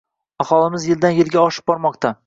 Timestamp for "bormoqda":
1.73-2.17